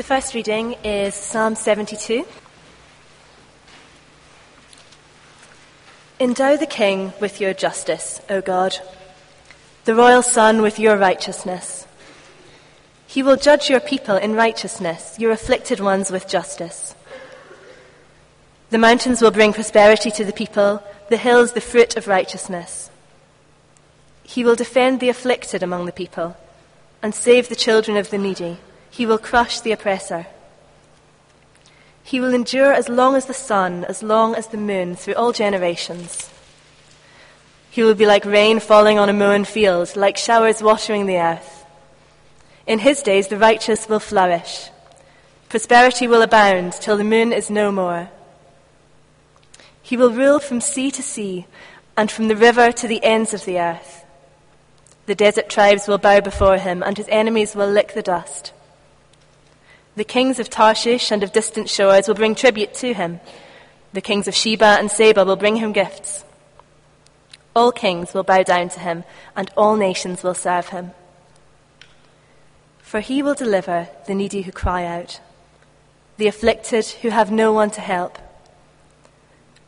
[0.00, 2.24] The first reading is Psalm 72.
[6.18, 8.78] Endow the king with your justice, O God,
[9.84, 11.86] the royal son with your righteousness.
[13.06, 16.94] He will judge your people in righteousness, your afflicted ones with justice.
[18.70, 22.90] The mountains will bring prosperity to the people, the hills the fruit of righteousness.
[24.22, 26.38] He will defend the afflicted among the people
[27.02, 28.60] and save the children of the needy.
[28.90, 30.26] He will crush the oppressor.
[32.02, 35.32] He will endure as long as the sun, as long as the moon, through all
[35.32, 36.28] generations.
[37.70, 41.64] He will be like rain falling on a mown field, like showers watering the earth.
[42.66, 44.70] In his days, the righteous will flourish.
[45.48, 48.10] Prosperity will abound till the moon is no more.
[49.82, 51.46] He will rule from sea to sea
[51.96, 54.04] and from the river to the ends of the earth.
[55.06, 58.52] The desert tribes will bow before him, and his enemies will lick the dust.
[59.96, 63.20] The kings of Tarshish and of distant shores will bring tribute to him.
[63.92, 66.24] The kings of Sheba and Seba will bring him gifts.
[67.56, 69.02] All kings will bow down to him,
[69.34, 70.92] and all nations will serve him.
[72.78, 75.20] For he will deliver the needy who cry out,
[76.16, 78.18] the afflicted who have no one to help.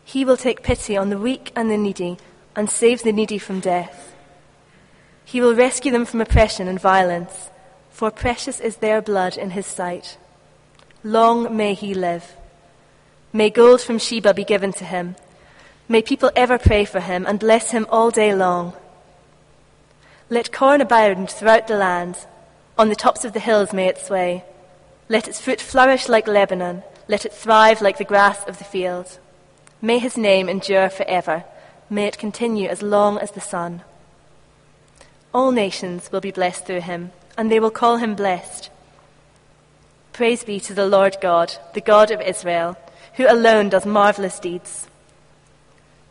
[0.04, 2.18] He will take pity on the weak and the needy,
[2.54, 4.14] and save the needy from death.
[5.24, 7.50] He will rescue them from oppression and violence
[7.92, 10.16] for precious is their blood in his sight.
[11.04, 12.34] Long may he live.
[13.32, 15.14] May gold from Sheba be given to him.
[15.88, 18.72] May people ever pray for him and bless him all day long.
[20.30, 22.16] Let corn abound throughout the land.
[22.78, 24.44] On the tops of the hills may it sway.
[25.08, 26.82] Let its fruit flourish like Lebanon.
[27.08, 29.18] Let it thrive like the grass of the field.
[29.82, 31.44] May his name endure forever.
[31.90, 33.82] May it continue as long as the sun.
[35.34, 38.70] All nations will be blessed through him and they will call him blessed.
[40.12, 42.76] Praise be to the Lord God, the God of Israel,
[43.14, 44.86] who alone does marvelous deeds.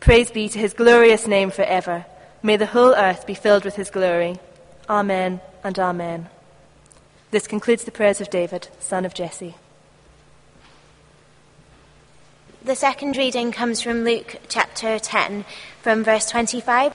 [0.00, 2.04] Praise be to his glorious name forever.
[2.42, 4.38] May the whole earth be filled with his glory.
[4.88, 6.28] Amen and amen.
[7.30, 9.54] This concludes the prayers of David, son of Jesse.
[12.64, 15.44] The second reading comes from Luke chapter 10,
[15.82, 16.94] from verse 25.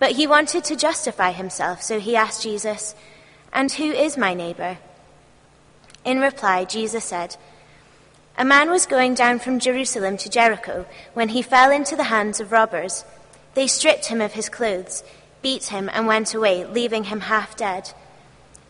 [0.00, 2.96] But he wanted to justify himself, so he asked Jesus,
[3.52, 4.78] And who is my neighbor?
[6.04, 7.36] In reply, Jesus said,
[8.38, 12.40] A man was going down from Jerusalem to Jericho when he fell into the hands
[12.40, 13.04] of robbers.
[13.52, 15.04] They stripped him of his clothes,
[15.42, 17.92] beat him, and went away, leaving him half dead.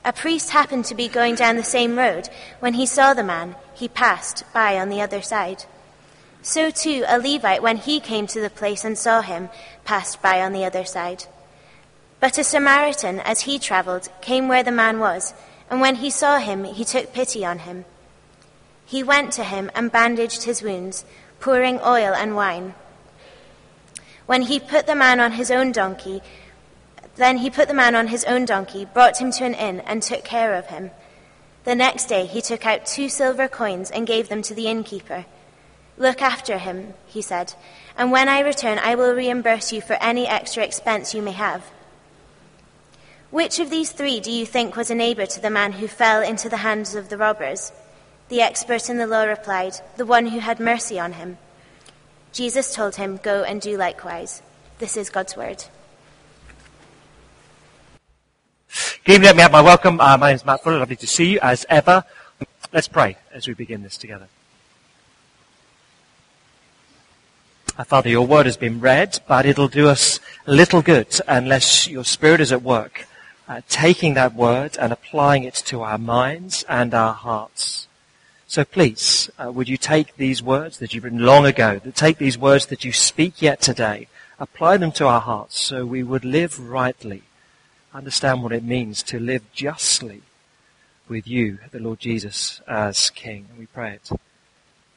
[0.05, 2.29] A priest happened to be going down the same road.
[2.59, 5.65] When he saw the man, he passed by on the other side.
[6.43, 9.51] So too, a Levite, when he came to the place and saw him,
[9.85, 11.25] passed by on the other side.
[12.19, 15.35] But a Samaritan, as he traveled, came where the man was,
[15.71, 17.85] and when he saw him, he took pity on him.
[18.87, 21.05] He went to him and bandaged his wounds,
[21.39, 22.75] pouring oil and wine.
[24.27, 26.23] When he put the man on his own donkey,
[27.17, 30.03] then he put the man on his own donkey, brought him to an inn, and
[30.03, 30.91] took care of him.
[31.65, 35.27] The next day he took out two silver coins and gave them to the innkeeper.
[36.01, 37.53] Look after him, he said,
[37.95, 41.63] and when I return, I will reimburse you for any extra expense you may have.
[43.31, 46.23] Which of these three do you think was a neighbor to the man who fell
[46.23, 47.71] into the hands of the robbers?
[48.31, 51.37] The expert in the law replied, The one who had mercy on him.
[52.33, 54.41] Jesus told him, Go and do likewise.
[54.79, 55.65] This is God's word.
[59.05, 60.01] Good evening, let me have my welcome.
[60.01, 60.79] Uh, my name is Matt Fuller.
[60.79, 62.05] Lovely to see you as ever.
[62.73, 64.29] Let's pray as we begin this together.
[67.60, 72.05] Uh, Father, your word has been read, but it'll do us little good unless your
[72.05, 73.07] spirit is at work,
[73.49, 77.89] uh, taking that word and applying it to our minds and our hearts.
[78.47, 82.37] So please, uh, would you take these words that you've written long ago, take these
[82.37, 84.09] words that you speak yet today,
[84.39, 87.23] apply them to our hearts so we would live rightly,
[87.95, 90.23] understand what it means to live justly
[91.09, 93.47] with you, the Lord Jesus, as King.
[93.51, 94.11] And we pray it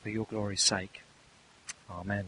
[0.02, 1.02] for your glory's sake.
[1.90, 2.26] Amen.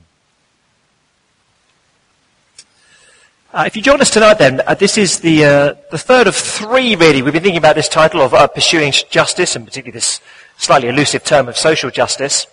[3.55, 6.35] Uh, if you join us tonight then, uh, this is the, uh, the third of
[6.35, 7.21] three really.
[7.21, 10.19] We've been thinking about this title of uh, pursuing justice and particularly this
[10.57, 12.47] slightly elusive term of social justice.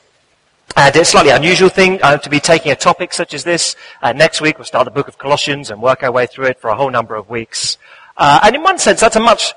[0.76, 3.74] And it's a slightly unusual thing uh, to be taking a topic such as this.
[4.00, 6.60] Uh, next week we'll start the book of Colossians and work our way through it
[6.60, 7.78] for a whole number of weeks.
[8.16, 9.54] And in one sense, that's a much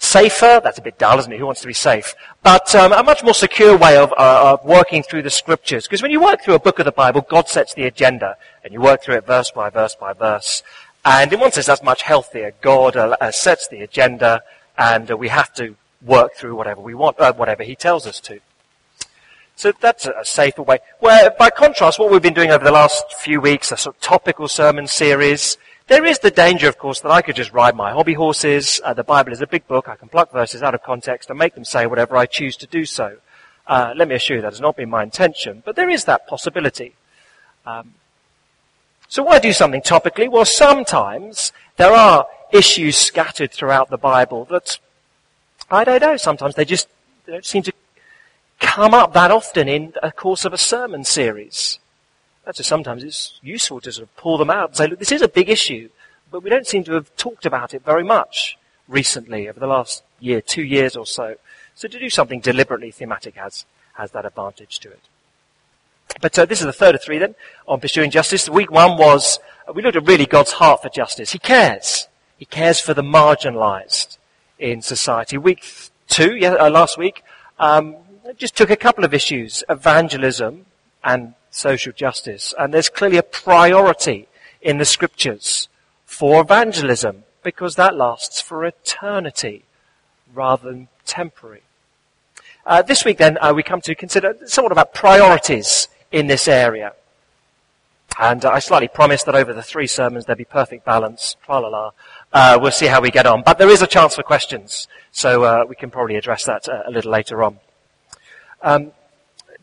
[0.00, 1.38] safer, that's a bit dull, isn't it?
[1.38, 2.14] Who wants to be safe?
[2.42, 5.84] But um, a much more secure way of, uh, of working through the scriptures.
[5.84, 8.72] Because when you work through a book of the Bible, God sets the agenda, and
[8.72, 10.62] you work through it verse by verse by verse.
[11.04, 12.52] And in one sense, that's much healthier.
[12.60, 14.42] God uh, uh sets the agenda,
[14.76, 18.20] and uh, we have to work through whatever we want, uh, whatever He tells us
[18.20, 18.40] to.
[19.56, 20.78] So that's a safer way.
[21.00, 24.00] Where, by contrast, what we've been doing over the last few weeks, a sort of
[24.00, 25.58] topical sermon series,
[25.90, 28.80] there is the danger, of course, that I could just ride my hobby horses.
[28.84, 29.88] Uh, the Bible is a big book.
[29.88, 32.66] I can pluck verses out of context and make them say whatever I choose to
[32.68, 33.16] do so.
[33.66, 36.28] Uh, let me assure you that has not been my intention, but there is that
[36.28, 36.94] possibility.
[37.66, 37.94] Um,
[39.08, 40.30] so why do something topically?
[40.30, 44.78] Well, sometimes there are issues scattered throughout the Bible that,
[45.72, 46.86] I don't know, sometimes they just
[47.26, 47.72] they don't seem to
[48.60, 51.80] come up that often in a course of a sermon series.
[52.44, 55.22] That's sometimes it's useful to sort of pull them out and say, look, this is
[55.22, 55.88] a big issue,
[56.30, 58.58] but we don't seem to have talked about it very much
[58.88, 61.36] recently over the last year, two years or so.
[61.74, 65.00] So to do something deliberately thematic has, has that advantage to it.
[66.20, 67.34] But uh, this is the third of three then
[67.68, 68.48] on pursuing justice.
[68.48, 69.38] Week one was,
[69.68, 71.32] uh, we looked at really God's heart for justice.
[71.32, 72.08] He cares.
[72.36, 74.18] He cares for the marginalized
[74.58, 75.38] in society.
[75.38, 75.64] Week
[76.08, 77.22] two, yeah, uh, last week,
[77.58, 77.96] um,
[78.36, 80.66] just took a couple of issues, evangelism
[81.04, 82.54] and social justice.
[82.58, 84.28] And there's clearly a priority
[84.60, 85.68] in the scriptures
[86.04, 89.64] for evangelism because that lasts for eternity
[90.34, 91.62] rather than temporary.
[92.66, 96.92] Uh, this week then uh, we come to consider somewhat about priorities in this area.
[98.18, 101.36] And uh, I slightly promised that over the three sermons there'd be perfect balance.
[101.44, 101.90] Tra la la.
[102.32, 103.42] Uh, we'll see how we get on.
[103.42, 106.82] But there is a chance for questions, so uh, we can probably address that uh,
[106.86, 107.58] a little later on.
[108.62, 108.92] Um,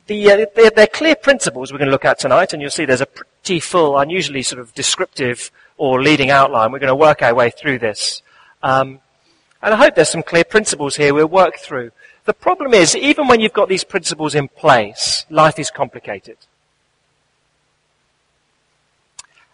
[0.08, 2.86] the, uh, they're, they're, clear principles we're going to look at tonight, and you'll see
[2.86, 6.72] there's a pretty full, unusually sort of descriptive or leading outline.
[6.72, 8.22] We're going to work our way through this.
[8.64, 9.00] Um,
[9.62, 11.92] and I hope there's some clear principles here we'll work through.
[12.26, 16.38] The problem is, even when you've got these principles in place, life is complicated.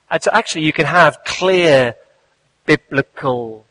[0.09, 1.95] And so actually you can have clear
[2.65, 3.65] biblical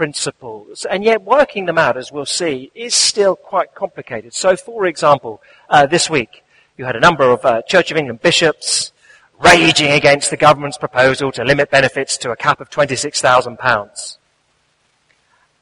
[0.00, 4.32] principles, and yet working them out, as we'll see, is still quite complicated.
[4.32, 6.42] So, for example, uh, this week
[6.78, 8.92] you had a number of uh, Church of England bishops
[9.44, 14.16] raging against the government's proposal to limit benefits to a cap of £26,000.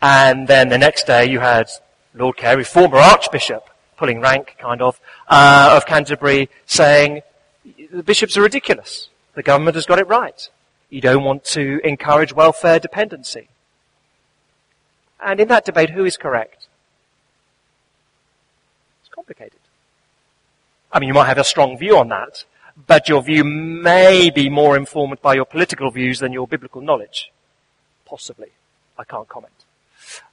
[0.01, 1.67] And then the next day you had
[2.15, 3.65] Lord Carey, former Archbishop,
[3.97, 7.23] pulling rank, kind of, uh, of Canterbury, saying
[7.93, 9.09] the bishops are ridiculous.
[9.35, 10.49] The government has got it right.
[10.91, 13.49] You don't want to encourage welfare dependency.
[15.21, 16.67] And in that debate, who is correct?
[19.03, 19.59] It's complicated.
[20.93, 22.45] I mean, you might have a strong view on that,
[22.87, 27.31] but your view may be more informed by your political views than your biblical knowledge.
[28.07, 28.49] Possibly.
[28.97, 29.53] I can't comment.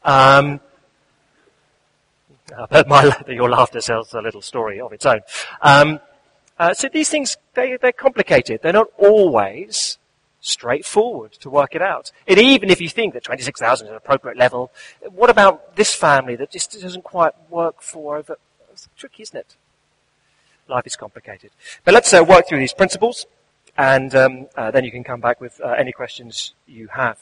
[0.03, 0.59] Um,
[2.69, 5.21] but my, your laughter tells a little story of its own.
[5.61, 5.99] Um,
[6.57, 8.61] uh, so these things, they, they're complicated.
[8.61, 9.97] They're not always
[10.45, 12.11] straightforward to work it out.
[12.27, 14.71] And even if you think that 26,000 is an appropriate level,
[15.09, 18.37] what about this family that just doesn't quite work for over?
[18.71, 19.55] It's tricky, isn't it?
[20.67, 21.51] Life is complicated.
[21.83, 23.25] But let's uh, work through these principles,
[23.77, 27.19] and um, uh, then you can come back with uh, any questions you have.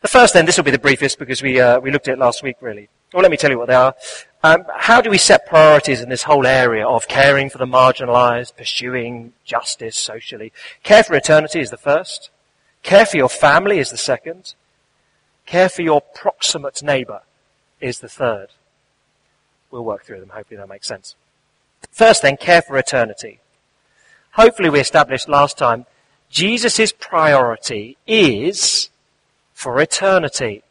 [0.00, 2.18] The first, then, this will be the briefest because we uh, we looked at it
[2.18, 2.88] last week, really.
[3.14, 3.94] Well, let me tell you what they are.
[4.42, 8.56] Um, how do we set priorities in this whole area of caring for the marginalized,
[8.56, 10.52] pursuing justice socially?
[10.82, 12.30] Care for eternity is the first.
[12.84, 14.54] Care for your family is the second.
[15.46, 17.22] Care for your proximate neighbor
[17.80, 18.48] is the third.
[19.70, 20.28] We'll work through them.
[20.28, 21.16] Hopefully that makes sense.
[21.90, 23.40] First then, care for eternity.
[24.32, 25.86] Hopefully we established last time
[26.30, 28.90] Jesus' priority is
[29.54, 30.62] for eternity.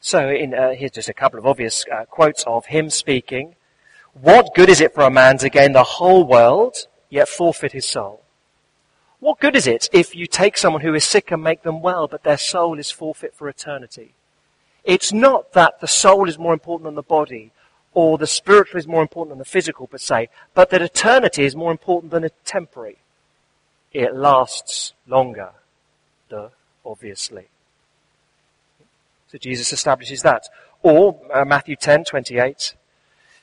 [0.00, 3.54] So in, uh, here's just a couple of obvious uh, quotes of him speaking.
[4.12, 7.86] What good is it for a man to gain the whole world, yet forfeit his
[7.86, 8.22] soul?
[9.18, 12.06] What good is it if you take someone who is sick and make them well,
[12.06, 14.14] but their soul is forfeit for eternity?
[14.84, 17.50] It's not that the soul is more important than the body,
[17.92, 21.56] or the spiritual is more important than the physical per se, but that eternity is
[21.56, 22.98] more important than a temporary.
[23.92, 25.52] It lasts longer,
[26.28, 26.50] duh,
[26.84, 27.48] obviously.
[29.28, 30.44] So Jesus establishes that.
[30.82, 32.74] Or uh, Matthew 10, 28.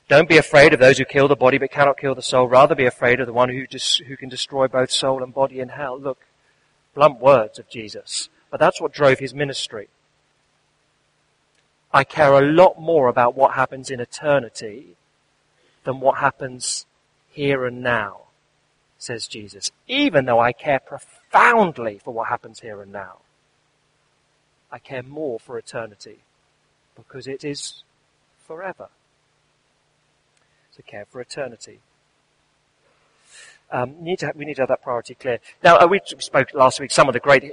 [0.08, 2.46] Don't be afraid of those who kill the body but cannot kill the soul.
[2.46, 5.60] Rather be afraid of the one who, dis- who can destroy both soul and body
[5.60, 5.98] in hell.
[5.98, 6.18] Look,
[6.94, 8.28] blunt words of Jesus.
[8.50, 9.88] But that's what drove his ministry.
[11.92, 14.96] I care a lot more about what happens in eternity
[15.84, 16.86] than what happens
[17.30, 18.22] here and now,
[18.98, 23.18] says Jesus, even though I care profoundly for what happens here and now.
[24.70, 26.18] I care more for eternity
[26.96, 27.84] because it is
[28.46, 28.88] forever.
[30.76, 31.78] To care for eternity.
[33.70, 35.38] Um, need have, we need to have that priority clear.
[35.62, 37.52] Now, uh, we spoke last week some of the great,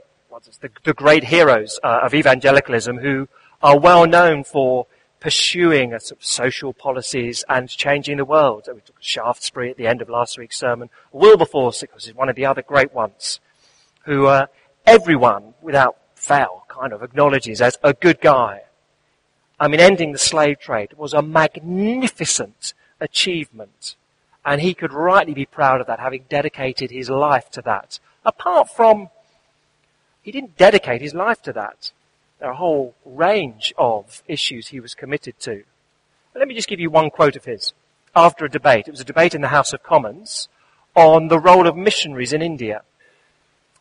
[0.61, 3.27] the, the, great heroes uh, of evangelicalism who
[3.61, 4.87] are well known for
[5.19, 8.67] pursuing sort of social policies and changing the world.
[8.67, 10.89] We took Shaftesbury at the end of last week's sermon.
[11.11, 13.39] Wilberforce, is one of the other great ones,
[14.05, 14.47] who uh,
[14.87, 18.61] everyone, without fail, kind of acknowledges as a good guy.
[19.59, 23.95] I mean, ending the slave trade was a magnificent achievement.
[24.45, 27.99] And he could rightly be proud of that, having dedicated his life to that.
[28.25, 29.09] Apart from,
[30.21, 31.91] he didn't dedicate his life to that.
[32.39, 35.63] There are a whole range of issues he was committed to.
[36.33, 37.73] But let me just give you one quote of his.
[38.15, 40.49] After a debate, it was a debate in the House of Commons
[40.95, 42.81] on the role of missionaries in India.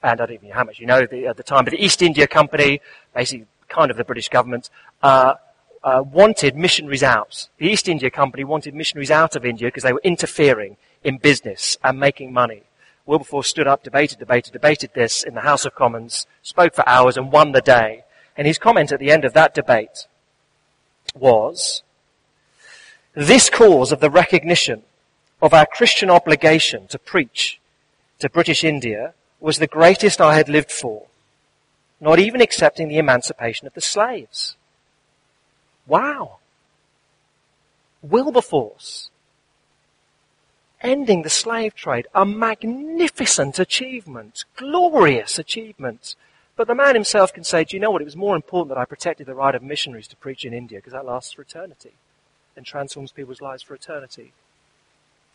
[0.03, 2.03] And I don't even know how much you know at the time, but the East
[2.03, 2.81] India Company,
[3.15, 4.71] basically kind of the British government,
[5.03, 5.35] uh,
[5.83, 7.49] uh, wanted missionaries out.
[7.59, 11.79] The East India Company wanted missionaries out of India because they were interfering in business
[11.83, 12.63] and making money.
[13.07, 17.17] Wilberforce stood up, debated, debated, debated this in the House of Commons, spoke for hours
[17.17, 18.05] and won the day.
[18.37, 20.07] And his comment at the end of that debate
[21.15, 21.83] was,
[23.15, 24.83] this cause of the recognition
[25.43, 27.61] of our Christian obligation to preach
[28.19, 31.07] to British India was the greatest I had lived for,
[32.01, 34.57] not even accepting the emancipation of the slaves.
[35.91, 36.39] Wow.
[38.01, 39.11] Wilberforce.
[40.81, 46.15] Ending the slave trade, a magnificent achievement, glorious achievement.
[46.55, 48.03] But the man himself can say, do you know what?
[48.03, 50.79] It was more important that I protected the right of missionaries to preach in India
[50.79, 51.95] because that lasts for eternity
[52.57, 54.33] and transforms people's lives for eternity.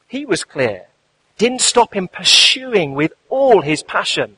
[0.08, 0.86] He was clear.
[1.38, 4.38] Didn't stop him pursuing with all his passion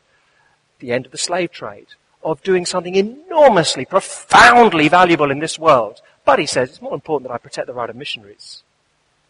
[0.79, 1.89] the end of the slave trade,
[2.31, 6.01] of doing something enormously, profoundly valuable in this world.
[6.25, 8.63] But he says it's more important that I protect the right of missionaries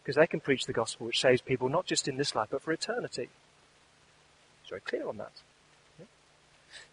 [0.04, 2.62] because they can preach the gospel which saves people not just in this life but
[2.62, 3.30] for eternity.
[4.63, 5.32] He's very clear on that.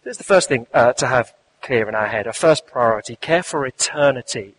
[0.02, 1.32] There's the first thing uh, to have
[1.62, 2.26] clear in our head.
[2.26, 4.54] Our first priority, care for eternity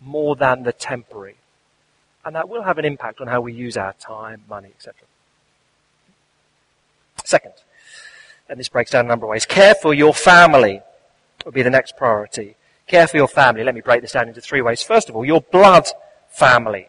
[0.00, 1.36] more than the temporary.
[2.24, 4.94] And that will have an impact on how we use our time, money, etc.
[7.24, 7.52] Second,
[8.48, 10.80] and this breaks down a number of ways, care for your family
[11.48, 12.56] will be the next priority.
[12.86, 13.64] Care for your family.
[13.64, 14.82] Let me break this down into three ways.
[14.82, 15.86] First of all, your blood
[16.28, 16.88] family.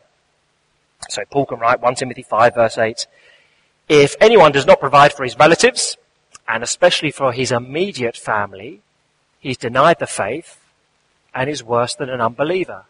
[1.08, 3.08] So Paul can write 1 Timothy 5 verse 8,
[3.88, 5.96] if anyone does not provide for his relatives,
[6.46, 8.82] and especially for his immediate family,
[9.40, 10.60] he's denied the faith
[11.34, 12.84] and is worse than an unbeliever.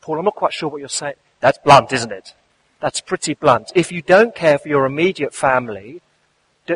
[0.00, 1.14] Paul, I'm not quite sure what you're saying.
[1.40, 2.34] That's blunt, isn't it?
[2.78, 3.72] That's pretty blunt.
[3.74, 6.02] If you don't care for your immediate family,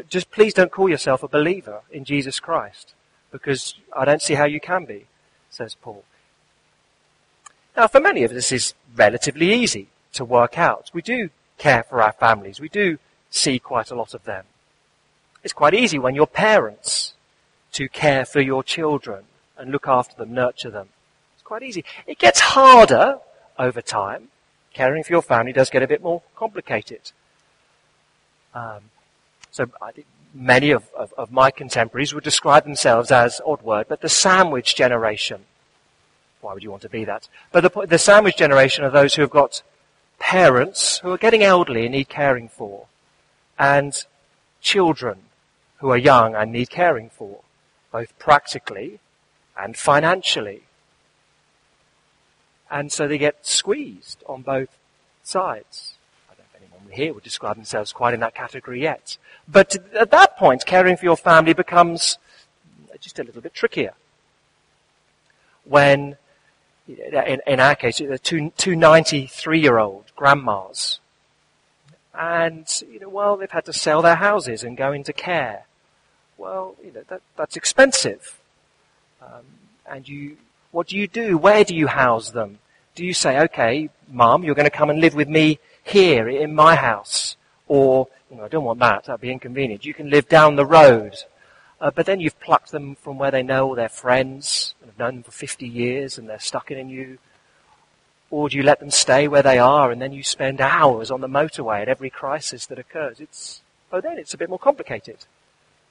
[0.03, 2.95] just please don't call yourself a believer in Jesus Christ,
[3.31, 5.07] because I don't see how you can be,
[5.51, 6.05] says Paul.
[7.77, 10.91] Now, for many of us, this is relatively easy to work out.
[10.95, 12.61] We do care for our families.
[12.61, 12.99] We do
[13.31, 14.45] see quite a lot of them.
[15.43, 17.15] It's quite easy when you're parents
[17.73, 19.25] to care for your children
[19.59, 20.89] and look after them, nurture them.
[21.35, 21.85] It's quite easy.
[22.07, 23.19] It gets harder
[23.59, 24.29] over time.
[24.73, 27.13] Caring for your family does get a bit more complicated.
[28.55, 28.91] Um,
[29.55, 33.87] so I think many of, of, of, my contemporaries would describe themselves as, odd word,
[33.89, 35.45] but the sandwich generation.
[36.41, 37.29] Why would you want to be that?
[37.53, 39.63] But the, the sandwich generation are those who have got
[40.19, 42.89] parents who are getting elderly and need caring for
[43.57, 44.05] and
[44.61, 45.21] children
[45.79, 47.43] who are young and need caring for,
[47.93, 48.99] both practically
[49.57, 50.65] and financially.
[52.69, 54.77] And so they get squeezed on both
[55.23, 55.95] sides.
[56.29, 59.17] I don't know if anyone here would describe themselves quite in that category yet.
[59.47, 62.19] But at that point, caring for your family becomes
[63.01, 63.95] just a little bit trickier.
[65.65, 66.17] When,
[66.89, 71.01] in, in our case, two, two 93 year old grandmas
[72.17, 75.67] and you know, well, they've had to sell their houses and go into care.
[76.39, 78.39] Well, you know, that, that's expensive.
[79.21, 79.43] Um,
[79.87, 80.37] and you,
[80.71, 81.37] what do you do?
[81.37, 82.59] Where do you house them?
[82.95, 86.55] Do you say, okay, mum, you're going to come and live with me here in
[86.55, 87.37] my house?
[87.69, 89.05] Or, you know, I don't want that.
[89.05, 89.85] That'd be inconvenient.
[89.85, 91.15] You can live down the road.
[91.81, 94.99] Uh, but then you've plucked them from where they know all their friends and have
[94.99, 97.19] known them for 50 years and they're stuck in you
[98.35, 101.21] or do you let them stay where they are and then you spend hours on
[101.21, 103.21] the motorway at every crisis that occurs?
[103.21, 103.61] It's,
[103.93, 105.19] oh, then it's a bit more complicated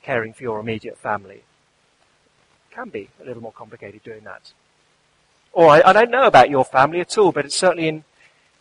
[0.02, 1.44] caring for your immediate family.
[2.70, 4.52] Can be a little more complicated doing that.
[5.54, 8.04] Or I, I don't know about your family at all, but it's certainly in,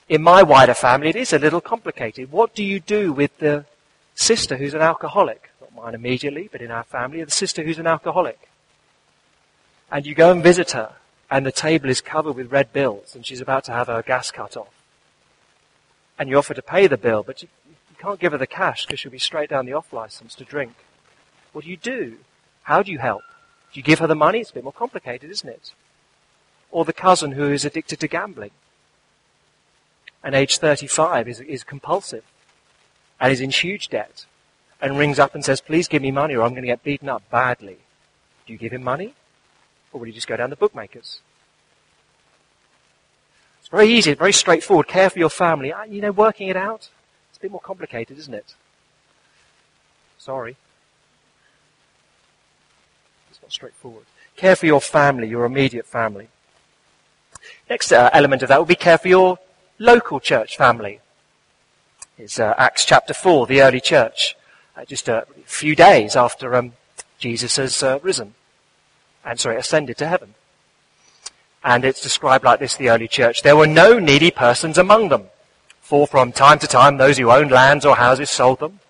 [0.09, 2.33] in my wider family, it is a little complicated.
[2.33, 3.65] What do you do with the
[4.15, 5.51] sister who's an alcoholic?
[5.61, 8.49] Not mine immediately, but in our family, the sister who's an alcoholic.
[9.91, 10.95] And you go and visit her,
[11.31, 14.31] and the table is covered with red bills, and she's about to have her gas
[14.31, 14.73] cut off.
[16.19, 18.87] And you offer to pay the bill, but you, you can't give her the cash
[18.87, 20.75] because she'll be straight down the off license to drink.
[21.53, 22.19] What do you do?
[22.65, 23.23] How do you help?
[23.73, 24.41] Do you give her the money?
[24.41, 25.73] It's a bit more complicated, isn't it?
[26.71, 28.53] Or the cousin who is addicted to gambling
[30.23, 32.25] and age 35 is, is compulsive
[33.21, 34.27] and is in huge debt
[34.81, 37.09] and rings up and says, please give me money or I'm going to get beaten
[37.09, 37.79] up badly.
[38.47, 39.15] Do you give him money?
[39.93, 41.21] Or will you just go down the bookmakers?
[43.61, 44.89] It's very easy, very straightforward.
[44.89, 45.73] Care for your family.
[45.73, 46.91] Ah, you know, working it out,
[47.31, 48.55] it's a bit more complicated, isn't it?
[50.19, 50.57] Sorry.
[53.31, 54.07] It's not straightforward.
[54.37, 56.29] Care for your family, your immediate family.
[57.69, 59.39] Next uh, element of that would be care for your
[59.83, 61.01] local church family.
[62.17, 64.37] It's uh, Acts chapter 4, the early church,
[64.77, 66.73] uh, just a few days after um,
[67.19, 68.35] Jesus has uh, risen
[69.25, 70.35] and sorry, ascended to heaven.
[71.65, 73.43] And it's described like this, the early church.
[73.43, 75.27] There were no needy persons among them.
[75.81, 78.81] For from time to time, those who owned lands or houses sold them,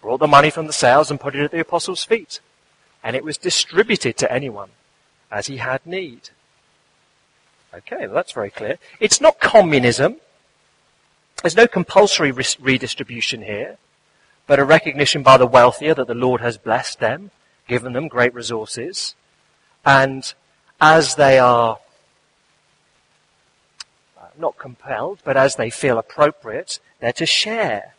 [0.00, 2.40] brought the money from the sales and put it at the apostles' feet.
[3.02, 4.70] And it was distributed to anyone
[5.30, 6.30] as he had need.
[7.74, 8.78] Okay, well that's very clear.
[9.00, 10.16] It's not communism.
[11.42, 13.78] There's no compulsory re- redistribution here,
[14.46, 17.32] but a recognition by the wealthier that the Lord has blessed them,
[17.66, 19.16] given them great resources,
[19.84, 20.32] and
[20.80, 21.78] as they are
[24.20, 27.94] uh, not compelled, but as they feel appropriate, they're to share.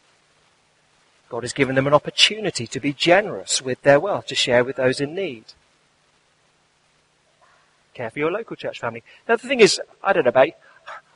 [1.27, 4.77] God has given them an opportunity to be generous with their wealth, to share with
[4.77, 5.45] those in need.
[7.93, 9.03] Care for your local church family.
[9.27, 10.53] Now the thing is, I don't know about you,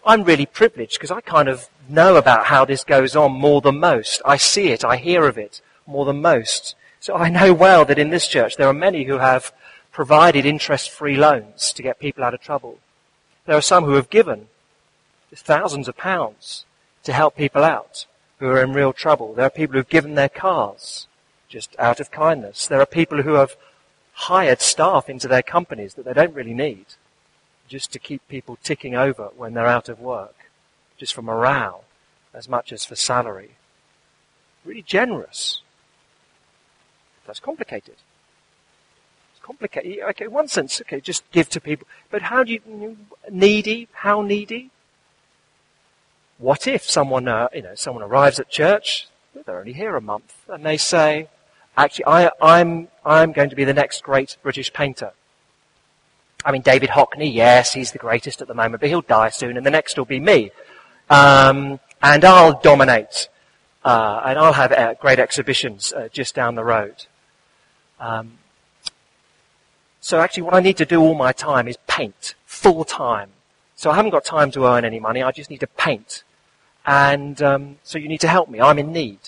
[0.08, 3.78] I'm really privileged because I kind of know about how this goes on more than
[3.82, 4.22] most.
[4.24, 6.76] I see it, I hear of it more than most.
[7.02, 9.52] So I know well that in this church there are many who have
[9.91, 12.80] provided interest-free loans to get people out of trouble.
[13.46, 14.48] There are some who have given
[15.36, 16.65] thousands of pounds
[17.04, 18.06] to help people out
[18.39, 19.34] who are in real trouble.
[19.34, 21.08] There are people who have given their cars
[21.50, 22.65] just out of kindness.
[22.65, 23.58] There are people who have
[24.13, 26.86] hired staff into their companies that they don't really need
[27.67, 30.36] just to keep people ticking over when they're out of work,
[30.97, 31.84] just for morale
[32.34, 33.51] as much as for salary.
[34.63, 35.62] Really generous.
[37.25, 37.95] That's complicated.
[39.34, 39.99] It's complicated.
[40.10, 41.88] Okay, in one sense, okay, just give to people.
[42.10, 42.97] But how do you,
[43.30, 43.88] needy?
[43.91, 44.71] How needy?
[46.38, 49.08] What if someone, uh, you know, someone arrives at church,
[49.45, 51.30] they're only here a month, and they say,
[51.75, 55.13] actually, I, I'm, I'm going to be the next great British painter.
[56.48, 59.58] I mean, David Hockney, yes, he's the greatest at the moment, but he'll die soon,
[59.58, 60.52] and the next will be me.
[61.10, 63.28] Um, and I'll dominate,
[63.84, 67.06] uh, and I'll have uh, great exhibitions uh, just down the road.
[68.00, 68.38] Um,
[70.00, 73.32] so actually, what I need to do all my time is paint full time.
[73.76, 75.22] So I haven't got time to earn any money.
[75.22, 76.24] I just need to paint,
[76.86, 78.62] and um, so you need to help me.
[78.62, 79.20] I'm in need.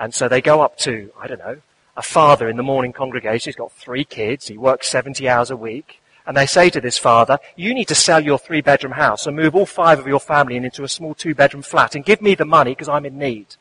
[0.00, 1.60] And so they go up to I don't know
[1.96, 3.50] a father in the morning congregation.
[3.50, 4.48] He's got three kids.
[4.48, 6.00] He works 70 hours a week.
[6.26, 9.36] And they say to this father, you need to sell your three bedroom house and
[9.36, 12.34] move all five of your family into a small two bedroom flat and give me
[12.34, 13.56] the money because I'm in need.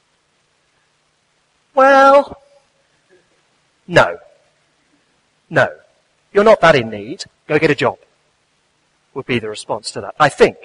[1.76, 2.42] Well,
[3.88, 4.18] no.
[5.50, 5.68] No.
[6.32, 7.26] You're not that in need.
[7.48, 7.98] Go get a job.
[9.14, 10.16] Would be the response to that.
[10.20, 10.58] I think.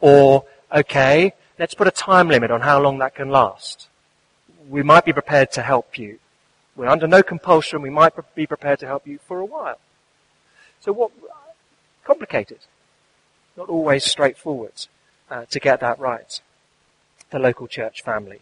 [0.00, 3.88] Or, okay, let's put a time limit on how long that can last.
[4.68, 6.18] We might be prepared to help you
[6.78, 7.82] we're under no compulsion.
[7.82, 9.80] We might be prepared to help you for a while.
[10.80, 11.10] So what,
[12.04, 12.60] complicated.
[13.56, 14.86] Not always straightforward
[15.28, 16.40] uh, to get that right.
[17.30, 18.40] The local church family.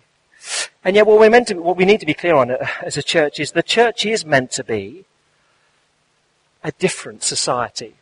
[0.85, 2.99] And yet what we're meant to, what we need to be clear on uh, as
[2.99, 5.07] a church is the church is meant to be
[6.63, 7.95] a different society.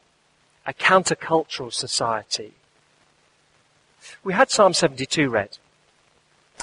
[0.66, 2.54] A countercultural society.
[4.24, 5.58] We had Psalm 72 read.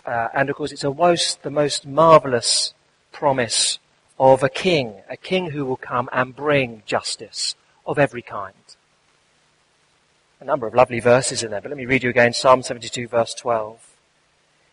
[0.06, 2.74] Uh, and of course it's a most, the most marvelous
[3.12, 3.80] promise
[4.20, 8.56] of a king, a king who will come and bring justice of every kind.
[10.40, 13.08] A number of lovely verses in there, but let me read you again Psalm 72
[13.08, 13.92] verse 12.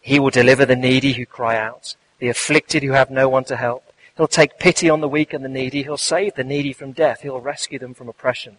[0.00, 3.56] He will deliver the needy who cry out, the afflicted who have no one to
[3.56, 3.92] help.
[4.16, 5.84] He'll take pity on the weak and the needy.
[5.84, 7.20] He'll save the needy from death.
[7.20, 8.56] He'll rescue them from oppression.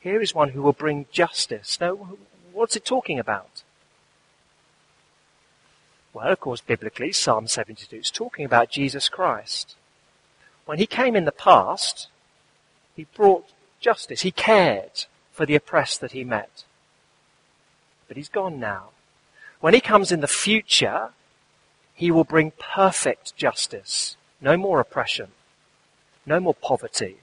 [0.00, 1.78] Here is one who will bring justice.
[1.80, 2.16] Now,
[2.52, 3.53] what's it talking about?
[6.14, 9.74] Well, of course, biblically, Psalm 72 is talking about Jesus Christ.
[10.64, 12.06] When he came in the past,
[12.94, 13.50] he brought
[13.80, 14.22] justice.
[14.22, 16.62] He cared for the oppressed that he met.
[18.06, 18.90] But he's gone now.
[19.60, 21.10] When he comes in the future,
[21.94, 24.16] he will bring perfect justice.
[24.40, 25.32] No more oppression.
[26.24, 27.16] No more poverty.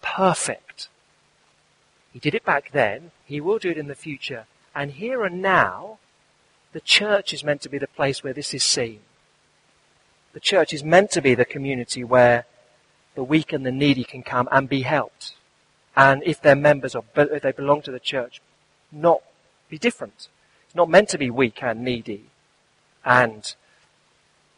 [0.00, 0.88] Perfect.
[2.12, 3.10] He did it back then.
[3.26, 4.46] He will do it in the future.
[4.74, 5.98] And here and now,
[6.72, 9.00] the church is meant to be the place where this is seen.
[10.32, 12.46] The church is meant to be the community where
[13.14, 15.34] the weak and the needy can come and be helped.
[15.94, 18.40] And if they're members or if they belong to the church,
[18.90, 19.22] not
[19.68, 20.28] be different.
[20.66, 22.30] It's not meant to be weak and needy
[23.04, 23.54] and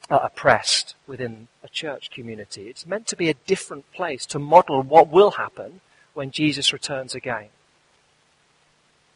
[0.09, 2.69] uh, oppressed within a church community.
[2.69, 5.81] It's meant to be a different place to model what will happen
[6.13, 7.49] when Jesus returns again.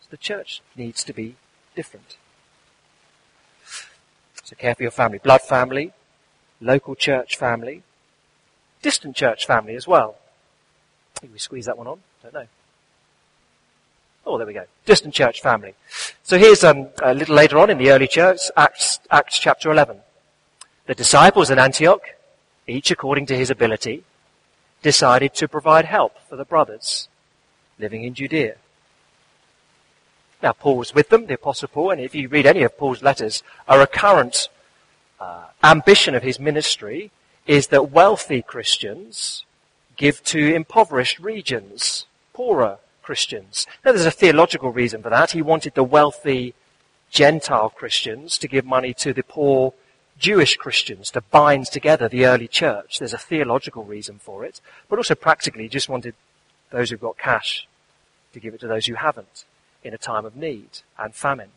[0.00, 1.36] So the church needs to be
[1.76, 2.16] different.
[4.48, 5.18] So care for your family.
[5.18, 5.92] Blood family,
[6.62, 7.82] local church family,
[8.80, 10.16] distant church family as well.
[11.20, 12.00] Maybe we squeeze that one on?
[12.22, 12.46] Don't know.
[14.24, 14.64] Oh, there we go.
[14.86, 15.74] Distant church family.
[16.22, 19.98] So here's um, a little later on in the early church, Acts, Acts chapter 11.
[20.86, 22.00] The disciples in Antioch,
[22.66, 24.02] each according to his ability,
[24.80, 27.08] decided to provide help for the brothers
[27.78, 28.54] living in Judea.
[30.42, 33.02] Now, Paul was with them, the Apostle Paul, and if you read any of Paul's
[33.02, 34.48] letters, a recurrent
[35.18, 37.10] uh, ambition of his ministry
[37.46, 39.44] is that wealthy Christians
[39.96, 43.66] give to impoverished regions, poorer Christians.
[43.84, 45.32] Now, there's a theological reason for that.
[45.32, 46.54] He wanted the wealthy
[47.10, 49.72] Gentile Christians to give money to the poor
[50.18, 52.98] Jewish Christians to bind together the early church.
[52.98, 56.14] There's a theological reason for it, but also practically he just wanted
[56.70, 57.66] those who've got cash
[58.34, 59.44] to give it to those who haven't
[59.88, 61.48] in a time of need and famine.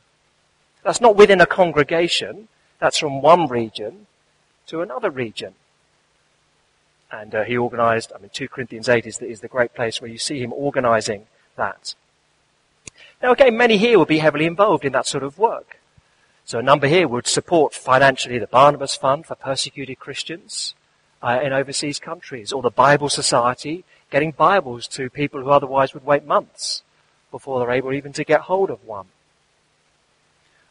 [0.83, 2.47] That's not within a congregation.
[2.79, 4.07] That's from one region
[4.67, 5.53] to another region.
[7.11, 10.01] And uh, he organized, I mean, 2 Corinthians 8 is the, is the great place
[10.01, 11.93] where you see him organizing that.
[13.21, 15.81] Now again, many here would be heavily involved in that sort of work.
[16.45, 20.73] So a number here would support financially the Barnabas Fund for persecuted Christians
[21.21, 26.05] uh, in overseas countries, or the Bible Society getting Bibles to people who otherwise would
[26.05, 26.81] wait months
[27.31, 29.07] before they're able even to get hold of one.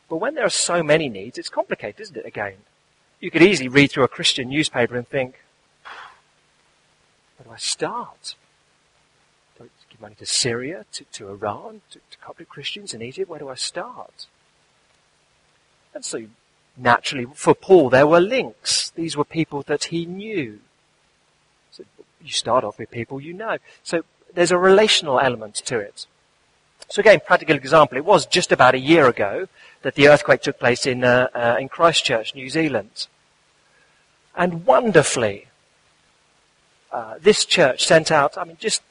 [0.08, 2.56] But when there are so many needs, it's complicated, isn't it, again?
[3.20, 5.40] You could easily read through a Christian newspaper and think,
[7.36, 8.34] where do I start?
[9.56, 13.30] Do I give money to Syria, to, to Iran, to, to Coptic Christians in Egypt?
[13.30, 14.26] Where do I start?
[15.94, 16.26] And so,
[16.76, 18.90] naturally, for Paul, there were links.
[18.90, 20.60] These were people that he knew.
[21.70, 21.84] So
[22.22, 23.58] you start off with people you know.
[23.82, 26.06] So there's a relational element to it.
[26.88, 27.98] So again, practical example.
[27.98, 29.48] It was just about a year ago
[29.82, 33.06] that the earthquake took place in, uh, uh, in Christchurch, New Zealand.
[34.36, 35.46] And wonderfully,
[36.92, 38.82] uh, this church sent out, I mean, just,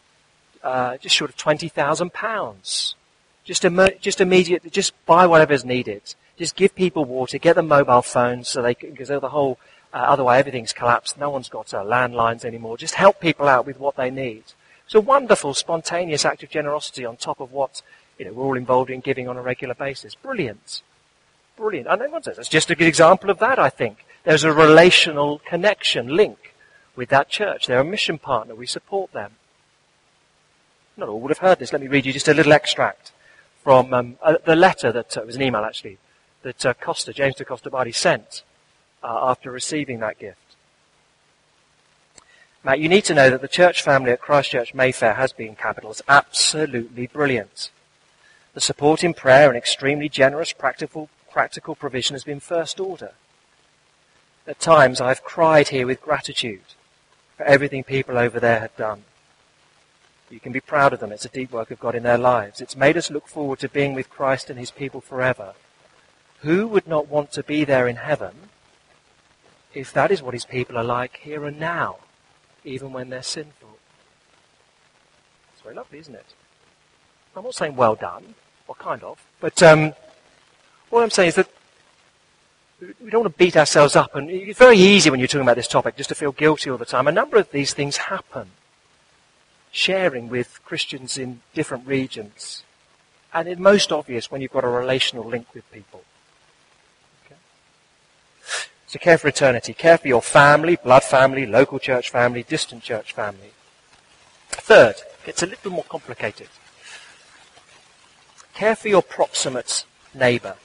[0.64, 2.96] uh, just short of £20,000.
[3.44, 6.16] Just, Im- just immediate, just buy whatever's needed.
[6.38, 9.60] Just give people water, get them mobile phones so they can, because the whole,
[9.94, 11.18] uh, otherwise everything's collapsed.
[11.18, 12.78] No one's got uh, landlines anymore.
[12.78, 14.44] Just help people out with what they need.
[14.90, 17.84] It's a wonderful, spontaneous act of generosity on top of what
[18.18, 20.16] you know, we're all involved in giving on a regular basis.
[20.16, 20.82] Brilliant.
[21.56, 21.88] Brilliant.
[21.88, 24.04] And everyone says that's just a good example of that, I think.
[24.24, 26.56] There's a relational connection, link
[26.96, 27.68] with that church.
[27.68, 28.56] They're a mission partner.
[28.56, 29.34] We support them.
[30.98, 31.72] Not all would have heard this.
[31.72, 33.12] Let me read you just a little extract
[33.64, 36.00] from um, uh, the letter that uh, was an email actually
[36.42, 38.42] that uh, Costa, James de Costa Bardi sent
[39.04, 40.49] uh, after receiving that gift.
[42.64, 46.02] Matt, you need to know that the church family at Christchurch Mayfair has been capitals
[46.10, 47.72] absolutely brilliant.
[48.54, 53.14] The support in prayer and extremely generous practical, practical provision has been first order.
[54.46, 56.76] At times I've cried here with gratitude
[57.38, 59.06] for everything people over there have done.
[60.30, 61.14] You can be proud of them.
[61.14, 62.60] It's a deep work of God in their lives.
[62.60, 65.54] It's made us look forward to being with Christ and his people forever.
[66.42, 68.50] Who would not want to be there in heaven
[69.74, 72.00] if that is what his people are like here and now?
[72.70, 73.78] Even when they're sinful.
[75.54, 76.34] It's very lovely, isn't it?
[77.36, 78.36] I'm not saying well done,
[78.68, 79.94] or kind of, but um,
[80.90, 81.50] what I'm saying is that
[82.82, 85.56] we don't want to beat ourselves up, and it's very easy when you're talking about
[85.56, 87.08] this topic just to feel guilty all the time.
[87.08, 88.52] A number of these things happen.
[89.72, 92.64] Sharing with Christians in different regions.
[93.32, 96.04] And it's most obvious when you've got a relational link with people.
[98.90, 99.76] So care for eternity.
[99.76, 103.52] Care for your family, blood family, local church family, distant church family.
[104.50, 104.96] Third,
[105.28, 106.48] it's a little more complicated.
[108.56, 110.56] Care for your proximate neighbour.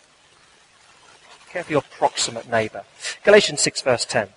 [1.50, 2.84] Care for your proximate neighbour.
[3.24, 4.28] Galatians 6 verse 10.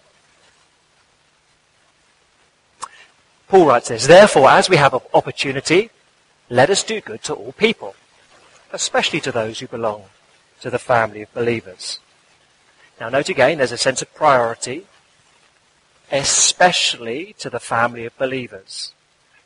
[3.47, 5.91] Paul writes this, Therefore, as we have opportunity,
[6.49, 7.95] let us do good to all people,
[8.73, 10.03] especially to those who belong
[10.59, 11.99] to the family of believers.
[12.99, 14.87] Now note again, there's a sense of priority,
[16.11, 18.93] especially to the family of believers.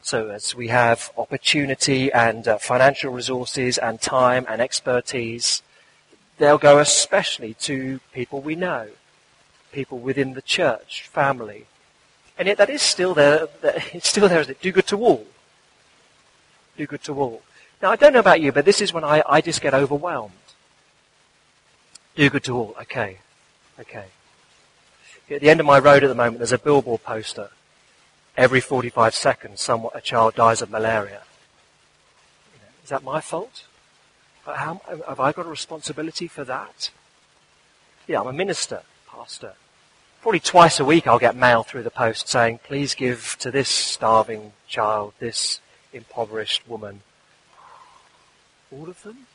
[0.01, 5.61] So as we have opportunity and uh, financial resources and time and expertise,
[6.37, 8.87] they'll go especially to people we know,
[9.73, 11.65] people within the church, family.
[12.37, 13.47] And yet that is still there,
[13.93, 14.61] it's still there, is it?
[14.61, 15.27] Do good to all.
[16.77, 17.41] Do good to all.
[17.81, 20.31] Now I don't know about you, but this is when I, I just get overwhelmed.
[22.15, 22.75] Do good to all.
[22.83, 23.19] Okay.
[23.81, 24.05] Okay.
[25.29, 27.49] At the end of my road at the moment, there's a billboard poster.
[28.37, 31.23] Every 45 seconds, someone, a child dies of malaria.
[32.83, 33.65] Is that my fault?
[34.45, 36.91] Uh, how, uh, have I got a responsibility for that?
[38.07, 39.53] Yeah, I'm a minister, pastor.
[40.21, 43.69] Probably twice a week I'll get mail through the post saying, please give to this
[43.69, 45.61] starving child, this
[45.93, 47.01] impoverished woman.
[48.71, 49.27] All of them?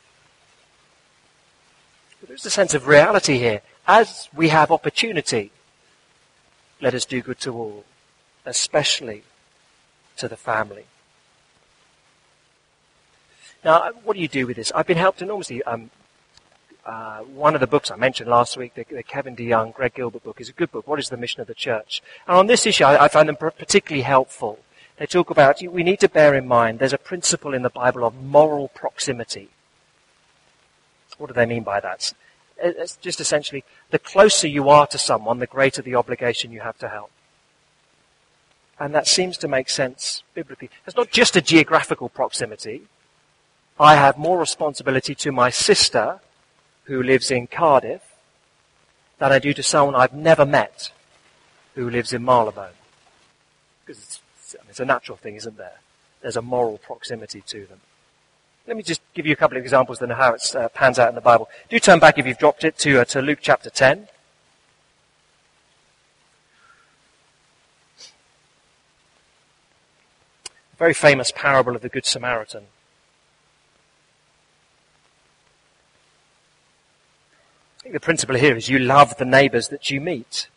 [2.19, 3.61] But there's a sense of reality here.
[3.87, 5.51] As we have opportunity,
[6.81, 7.85] let us do good to all,
[8.45, 9.23] especially
[10.17, 10.85] to the family.
[13.63, 14.71] Now, what do you do with this?
[14.75, 15.63] I've been helped enormously.
[15.63, 15.89] Um,
[16.85, 20.23] uh, one of the books I mentioned last week, the, the, Kevin DeYoung, Greg Gilbert
[20.23, 20.87] book, is a good book.
[20.87, 22.01] What is the mission of the church?
[22.27, 24.59] And on this issue, I, I find them particularly helpful.
[24.97, 28.03] They talk about we need to bear in mind there's a principle in the Bible
[28.03, 29.49] of moral proximity.
[31.17, 32.13] What do they mean by that?
[32.61, 36.77] It's just essentially the closer you are to someone, the greater the obligation you have
[36.79, 37.11] to help.
[38.79, 40.69] And that seems to make sense biblically.
[40.85, 42.83] It's not just a geographical proximity.
[43.79, 46.19] I have more responsibility to my sister
[46.83, 48.01] who lives in Cardiff
[49.19, 50.91] than I do to someone I've never met
[51.75, 52.73] who lives in Marylebone.
[53.85, 55.79] Because it's, it's a natural thing, isn't there?
[56.21, 57.81] There's a moral proximity to them.
[58.67, 60.99] Let me just give you a couple of examples then of how it uh, pans
[60.99, 61.49] out in the Bible.
[61.69, 64.09] Do turn back if you've dropped it to, uh, to Luke chapter 10.
[70.77, 72.65] Very famous parable of the Good Samaritan.
[77.79, 80.49] I think the principle here is you love the neighbours that you meet.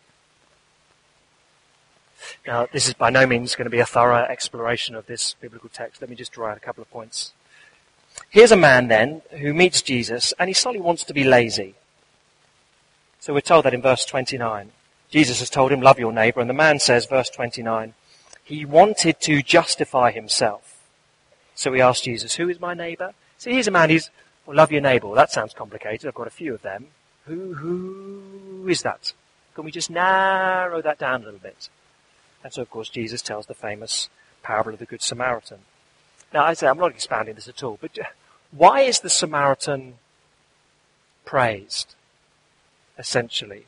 [2.44, 5.70] Now, this is by no means going to be a thorough exploration of this biblical
[5.72, 6.00] text.
[6.00, 7.32] Let me just draw out a couple of points.
[8.30, 11.74] Here's a man then who meets Jesus and he suddenly wants to be lazy.
[13.18, 14.70] So we're told that in verse 29.
[15.10, 16.40] Jesus has told him, love your neighbor.
[16.40, 17.94] And the man says, verse 29,
[18.44, 20.78] he wanted to justify himself.
[21.56, 23.14] So he asked Jesus, who is my neighbor?
[23.36, 24.10] So here's a man who's,
[24.46, 25.12] well, love your neighbor.
[25.14, 26.06] That sounds complicated.
[26.06, 26.86] I've got a few of them.
[27.26, 29.12] Who, who is that?
[29.54, 31.68] Can we just narrow that down a little bit?
[32.44, 34.08] And so, of course, Jesus tells the famous
[34.42, 35.58] parable of the Good Samaritan.
[36.32, 37.98] Now, I say I'm not expanding this at all, but
[38.50, 39.94] why is the Samaritan
[41.24, 41.94] praised?
[42.98, 43.66] Essentially,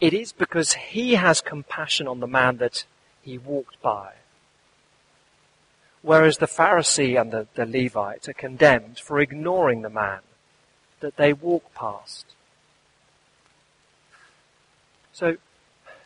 [0.00, 2.84] it is because he has compassion on the man that
[3.22, 4.14] he walked by.
[6.02, 10.20] Whereas the Pharisee and the, the Levite are condemned for ignoring the man
[11.00, 12.24] that they walk past.
[15.12, 15.36] So,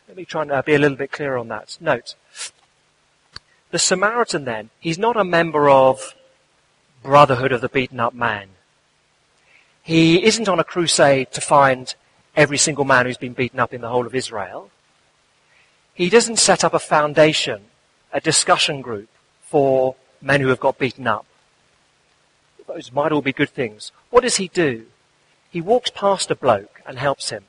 [0.09, 1.79] let me try and uh, be a little bit clearer on that.
[1.81, 2.17] Note,
[3.71, 6.15] the Samaritan then, he's not a member of
[7.05, 8.49] Brotherhood of the Beaten Up Man.
[9.83, 11.95] He isn't on a crusade to find
[12.35, 14.71] every single man who's been beaten up in the whole of Israel.
[15.93, 17.67] He doesn't set up a foundation,
[18.11, 19.11] a discussion group
[19.43, 21.27] for men who have got beaten up.
[22.67, 23.93] Those might all be good things.
[24.09, 24.87] What does he do?
[25.51, 27.45] He walks past a bloke and helps him.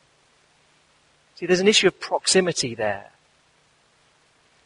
[1.35, 3.11] See, there's an issue of proximity there.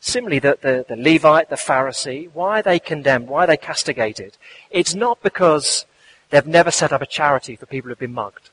[0.01, 3.27] Similarly, the, the, the Levite, the Pharisee, why are they condemned?
[3.27, 4.37] Why are they castigated?
[4.69, 5.85] It's not because
[6.29, 8.49] they've never set up a charity for people who've been mugged.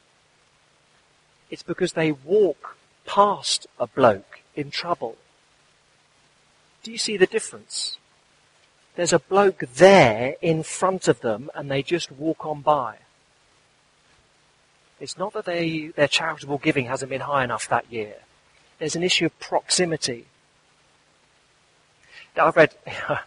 [1.50, 5.16] It's because they walk past a bloke in trouble.
[6.82, 7.98] Do you see the difference?
[8.96, 12.96] There's a bloke there in front of them and they just walk on by.
[14.98, 18.14] It's not that they, their charitable giving hasn't been high enough that year.
[18.78, 20.26] There's an issue of proximity.
[22.38, 23.20] I've read a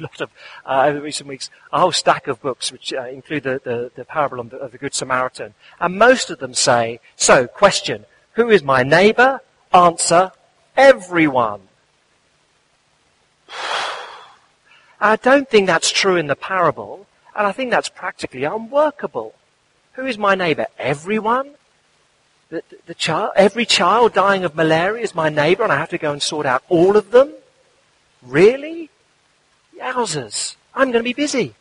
[0.00, 0.30] lot of,
[0.64, 4.04] uh, over recent weeks, a whole stack of books which uh, include the, the, the
[4.04, 5.54] parable of the, of the, Good Samaritan.
[5.80, 9.40] And most of them say, so, question, who is my neighbor?
[9.72, 10.32] Answer,
[10.76, 11.62] everyone.
[15.00, 19.34] I don't think that's true in the parable, and I think that's practically unworkable.
[19.94, 20.66] Who is my neighbor?
[20.78, 21.54] Everyone?
[22.50, 25.88] The, the, the child, every child dying of malaria is my neighbor and I have
[25.90, 27.32] to go and sort out all of them?
[28.22, 28.90] Really?
[29.78, 30.56] Yowzers.
[30.74, 31.54] I'm going to be busy.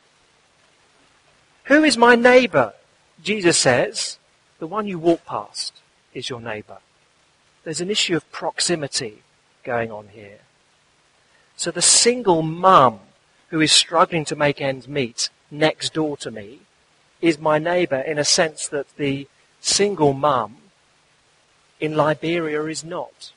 [1.65, 2.73] Who is my neighbor?
[3.23, 4.17] Jesus says,
[4.59, 5.73] the one you walk past
[6.13, 6.77] is your neighbor.
[7.63, 9.21] There's an issue of proximity
[9.63, 10.39] going on here.
[11.55, 12.99] So the single mum
[13.49, 16.61] who is struggling to make ends meet next door to me
[17.21, 19.27] is my neighbor in a sense that the
[19.59, 20.57] single mum
[21.79, 23.31] in Liberia is not.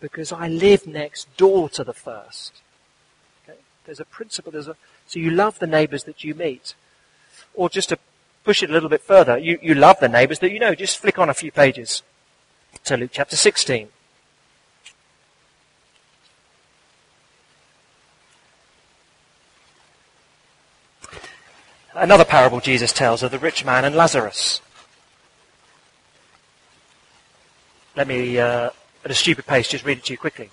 [0.00, 2.62] Because I live next door to the first.
[3.44, 3.58] Okay?
[3.84, 6.74] There's a principle, there's a, so you love the neighbors that you meet.
[7.54, 7.98] Or just to
[8.44, 10.74] push it a little bit further, you, you love the neighbors that you know.
[10.74, 12.02] Just flick on a few pages
[12.84, 13.88] to Luke chapter 16.
[21.94, 24.62] Another parable Jesus tells of the rich man and Lazarus.
[27.96, 28.70] Let me, uh,
[29.04, 30.50] at a stupid pace, just read it to you quickly.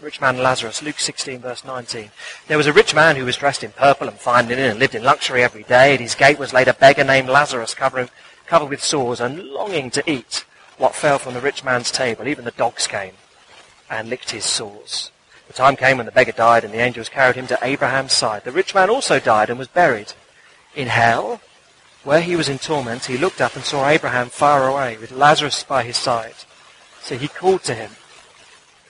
[0.00, 2.10] Rich man Lazarus, Luke 16 verse 19.
[2.48, 4.94] There was a rich man who was dressed in purple and fine linen and lived
[4.94, 5.94] in luxury every day.
[5.94, 8.10] At his gate was laid a beggar named Lazarus covered,
[8.46, 10.44] covered with sores and longing to eat
[10.76, 12.28] what fell from the rich man's table.
[12.28, 13.14] Even the dogs came
[13.88, 15.10] and licked his sores.
[15.46, 18.44] The time came when the beggar died and the angels carried him to Abraham's side.
[18.44, 20.12] The rich man also died and was buried.
[20.74, 21.40] In hell,
[22.04, 25.64] where he was in torment, he looked up and saw Abraham far away with Lazarus
[25.64, 26.34] by his side.
[27.06, 27.92] So he called to him,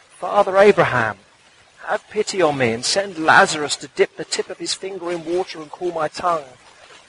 [0.08, 1.18] Father Abraham,
[1.84, 5.26] have pity on me and send Lazarus to dip the tip of his finger in
[5.26, 6.46] water and cool my tongue,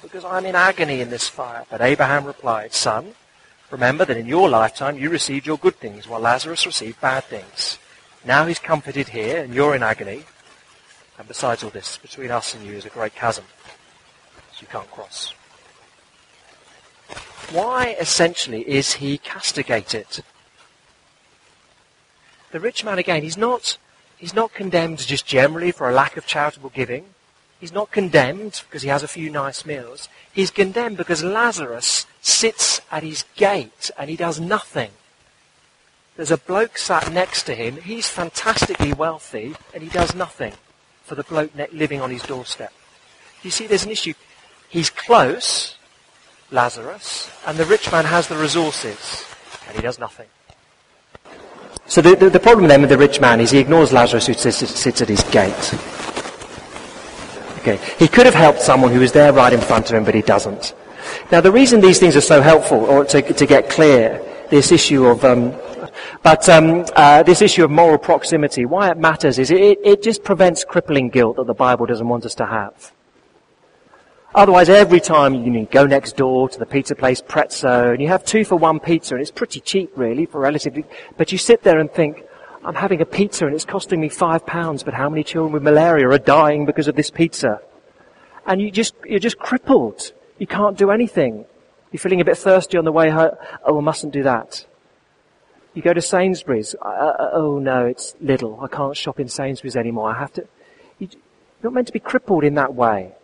[0.02, 1.65] because I am in agony in this fire.
[1.70, 3.15] But Abraham replied, Son,
[3.72, 7.80] remember that in your lifetime you received your good things, while Lazarus received bad things.
[8.26, 10.26] Now he's comforted here, and you're in agony.
[11.17, 13.46] And besides all this, between us and you is a great chasm
[14.60, 15.34] you can't cross.
[17.52, 20.24] Why essentially is he castigated?
[22.58, 23.78] The rich man again, he's not,
[24.17, 27.06] he's not condemned just generally for a lack of charitable giving.
[27.60, 30.10] He's not condemned because he has a few nice meals.
[30.34, 34.89] He's condemned because Lazarus sits at his gate and he does nothing.
[36.15, 37.78] There's a bloke sat next to him.
[37.78, 40.54] He's fantastically wealthy and he does nothing
[41.04, 42.74] for the bloke living on his doorstep.
[43.43, 44.15] You see, there's an issue.
[44.67, 45.76] He's close,
[46.50, 49.26] Lazarus, and the rich man has the resources,
[49.67, 50.26] and he does nothing.
[51.88, 54.34] So the, the, the problem then with the rich man is he ignores Lazarus who
[54.34, 55.73] sits, sits at his gate.
[57.60, 57.80] Okay.
[57.97, 60.21] He could have helped someone who was there right in front of him, but he
[60.21, 60.73] doesn't.
[61.32, 65.06] Now the reason these things are so helpful, or to, to get clear, this issue
[65.06, 65.54] of, um,
[66.23, 70.23] but um, uh, this issue of moral proximity, why it matters is it, it just
[70.23, 72.93] prevents crippling guilt that the Bible doesn't want us to have.
[74.38, 78.23] Otherwise, every time you go next door to the pizza place, Prezzo, and you have
[78.23, 80.86] two for one pizza, and it's pretty cheap, really, for relatively.
[81.17, 82.21] But you sit there and think,
[82.63, 84.84] I'm having a pizza, and it's costing me five pounds.
[84.84, 87.62] But how many children with malaria are dying because of this pizza?
[88.45, 90.13] And you just you're just crippled.
[90.38, 91.45] You can't do anything.
[91.91, 93.32] You're feeling a bit thirsty on the way home.
[93.65, 94.67] Oh, I mustn't do that.
[95.73, 96.76] You go to Sainsbury's.
[96.80, 98.62] Uh, uh, oh no, it's little.
[98.62, 100.12] I can't shop in Sainsbury's anymore.
[100.12, 100.47] I have to.
[101.00, 101.10] You're
[101.63, 103.15] not meant to be crippled in that way.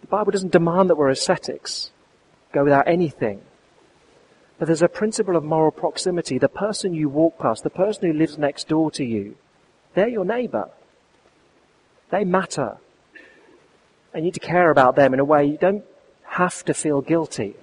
[0.00, 1.90] The Bible doesn't demand that we're ascetics,
[2.52, 3.42] go without anything.
[4.58, 6.36] But there's a principle of moral proximity.
[6.38, 9.36] The person you walk past, the person who lives next door to you,
[9.94, 10.68] they're your neighbor.
[12.10, 12.76] They matter.
[14.12, 15.84] And you need to care about them in a way you don't
[16.24, 17.54] have to feel guilty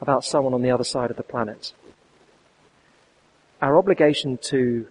[0.00, 1.72] about someone on the other side of the planet.
[3.62, 4.86] Our obligation to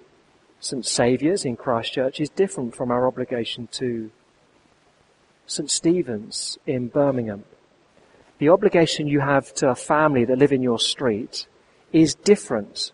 [0.59, 0.85] St.
[0.85, 4.09] Saviour's in Christchurch is different from our obligation to
[5.45, 5.69] St.
[5.69, 7.43] Stephen's in Birmingham,
[8.39, 11.47] the obligation you have to a family that live in your street
[11.91, 12.91] is different.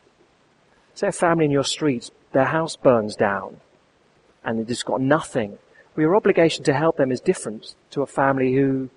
[0.93, 3.61] Say a family in your street, their house burns down
[4.43, 5.57] and they've just got nothing.
[5.95, 8.89] Well, your obligation to help them is different to a family who,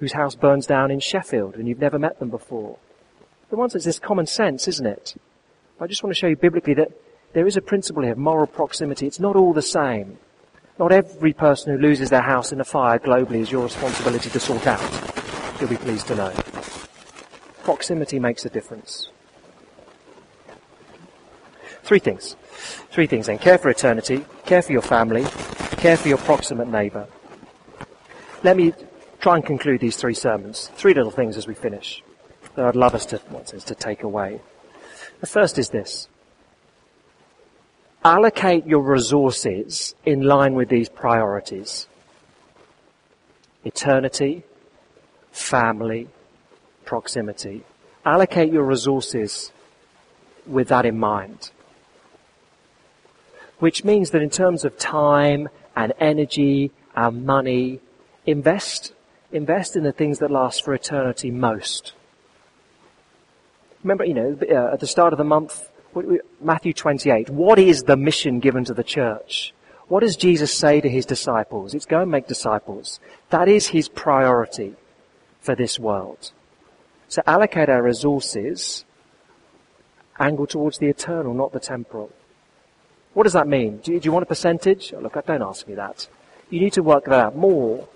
[0.00, 2.78] whose house burns down in Sheffield and you've never met them before.
[3.50, 5.14] The one that's this common sense, isn't it?
[5.80, 6.90] I just want to show you biblically that
[7.32, 9.06] there is a principle here of moral proximity.
[9.06, 10.18] It's not all the same.
[10.78, 14.40] Not every person who loses their house in a fire globally is your responsibility to
[14.40, 14.80] sort out.
[15.58, 16.32] You'll be pleased to know.
[17.64, 19.08] Proximity makes a difference.
[21.82, 22.36] Three things.
[22.90, 23.38] Three things then.
[23.38, 25.24] Care for eternity, care for your family,
[25.78, 27.06] care for your proximate neighbour.
[28.42, 28.74] Let me
[29.20, 30.70] try and conclude these three sermons.
[30.74, 32.02] Three little things as we finish
[32.54, 34.40] that I'd love us to, what to take away.
[35.20, 36.08] The first is this
[38.06, 41.88] allocate your resources in line with these priorities.
[43.64, 44.44] Eternity,
[45.32, 46.08] family,
[46.84, 47.64] proximity.
[48.04, 49.50] Allocate your resources
[50.46, 51.50] with that in mind.
[53.58, 57.80] Which means that in terms of time and energy and money.
[58.24, 58.92] Invest,
[59.32, 61.92] invest in the things that last for eternity most.
[63.82, 64.38] Remember, you know,
[64.72, 65.68] at the start of the month,
[66.40, 69.54] Matthew 28, what is the mission given to the church?
[69.88, 71.74] What does Jesus say to his disciples?
[71.74, 73.00] It's go and make disciples.
[73.30, 74.74] That is his priority
[75.40, 76.32] for this world.
[77.08, 78.84] So allocate our resources
[80.18, 82.10] angle towards the eternal, not the temporal.
[83.14, 83.78] What does that mean?
[83.78, 84.92] Do you, do you want a percentage?
[84.94, 86.08] Oh, look, don't ask me that.
[86.50, 87.88] You need to work that out more.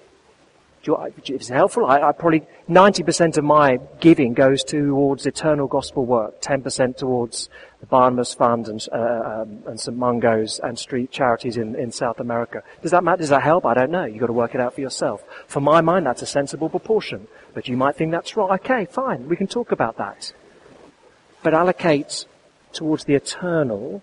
[0.83, 6.41] If it's helpful, I, I, probably 90% of my giving goes towards eternal gospel work,
[6.41, 7.51] 10% towards
[7.81, 9.97] the Barnabas Fund and, uh, um, and St.
[9.97, 12.63] Mungo's and street charities in, in South America.
[12.81, 13.19] Does that matter?
[13.19, 13.67] Does that help?
[13.67, 14.07] I don't know.
[14.07, 15.23] You've got to work it out for yourself.
[15.47, 17.29] For my mind, that's a sensible proportion.
[17.53, 18.51] But you might think that's wrong.
[18.51, 19.29] Okay, fine.
[19.29, 20.33] We can talk about that.
[21.43, 22.25] But allocate
[22.73, 24.03] towards the eternal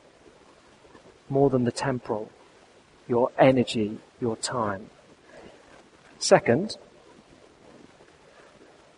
[1.27, 2.29] more than the temporal.
[3.07, 4.91] Your energy, your time.
[6.19, 6.77] Second,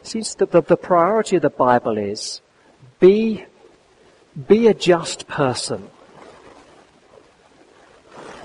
[0.02, 2.42] since that the, the priority of the Bible is
[3.00, 3.46] be,
[4.48, 5.90] be a just person.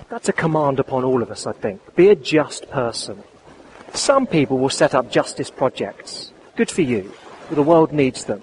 [0.08, 1.94] That's a command upon all of us, I think.
[1.96, 3.22] Be a just person.
[3.94, 6.32] Some people will set up justice projects.
[6.56, 7.12] Good for you.
[7.50, 8.42] The world needs them.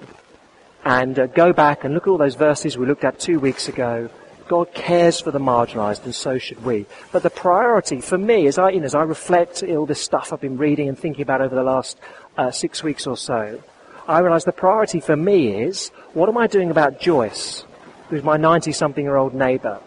[0.84, 3.68] And uh, go back and look at all those verses we looked at two weeks
[3.68, 4.10] ago
[4.52, 6.86] God cares for the marginalised, and so should we.
[7.14, 10.34] But the priority for me, as I, you know, as I reflect all this stuff
[10.34, 11.98] I've been reading and thinking about over the last
[12.38, 13.64] uh, six weeks or so,
[14.10, 17.64] I realise the priority for me is what am I doing about Joyce,
[18.10, 19.80] who's my 90-something-year-old neighbour?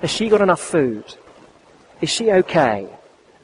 [0.00, 1.04] Has she got enough food?
[2.00, 2.88] Is she okay?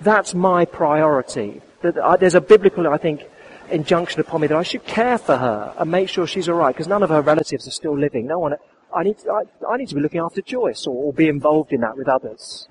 [0.00, 1.62] That's my priority.
[1.82, 3.22] There's a biblical, I think,
[3.70, 6.74] injunction upon me that I should care for her and make sure she's all right
[6.74, 8.26] because none of her relatives are still living.
[8.26, 8.56] No one,
[8.96, 11.72] I need, to, I, I need to be looking after Joyce or, or be involved
[11.72, 12.66] in that with others.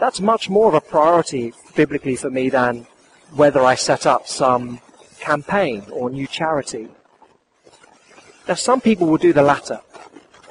[0.00, 2.86] That's much more of a priority biblically for me than
[3.34, 4.80] whether I set up some
[5.20, 6.88] campaign or new charity.
[8.48, 9.80] Now, some people will do the latter,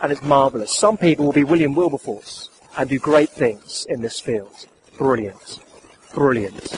[0.01, 0.72] and it's marvelous.
[0.72, 4.68] Some people will be William Wilberforce and do great things in this field.
[4.97, 5.59] Brilliant.
[6.14, 6.70] Brilliant.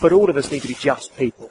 [0.00, 1.50] But all of us need to be just people.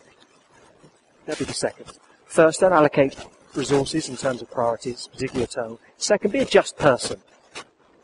[1.26, 1.88] That'd be the second.
[2.26, 3.18] First, don't allocate
[3.56, 5.80] resources in terms of priorities, particularly eternal.
[5.98, 7.20] Second, be a just person.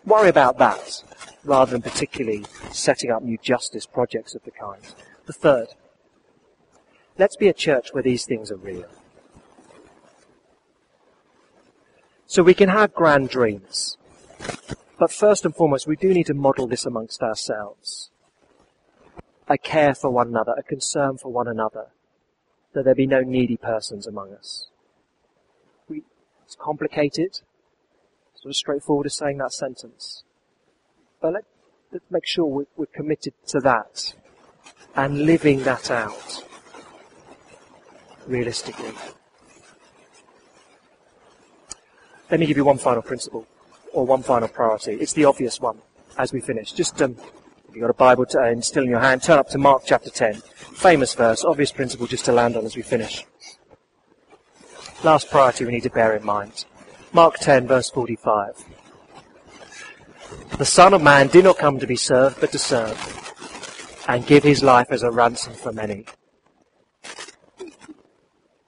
[0.05, 1.03] Worry about that
[1.43, 4.81] rather than particularly setting up new justice projects of the kind.
[5.25, 5.67] The third,
[7.17, 8.89] let's be a church where these things are real.
[12.25, 13.97] So we can have grand dreams.
[14.99, 18.09] But first and foremost, we do need to model this amongst ourselves.
[19.47, 21.87] A care for one another, a concern for one another,
[22.73, 24.67] that there be no needy persons among us.
[26.47, 27.41] It's complicated.
[28.35, 30.23] Sort of straightforward as saying that sentence.
[31.21, 31.43] But let,
[31.93, 34.13] us make sure we're, we're committed to that
[34.95, 36.45] and living that out
[38.27, 38.93] realistically.
[42.31, 43.45] Let me give you one final principle
[43.91, 44.93] or one final priority.
[44.93, 45.81] It's the obvious one
[46.17, 46.71] as we finish.
[46.71, 47.17] Just um,
[47.67, 49.83] if you've got a Bible to, uh, still in your hand, turn up to Mark
[49.85, 50.35] chapter 10.
[50.35, 53.25] Famous verse, obvious principle just to land on as we finish.
[55.03, 56.65] Last priority we need to bear in mind.
[57.13, 58.65] Mark 10 verse 45.
[60.57, 62.97] The Son of Man did not come to be served, but to serve,
[64.07, 66.05] and give his life as a ransom for many.